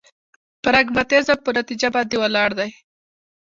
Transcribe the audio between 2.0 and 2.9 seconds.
ولاړ دی.